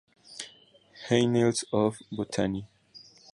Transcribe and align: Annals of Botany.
Annals 1.11 1.63
of 1.71 1.99
Botany. 2.11 2.65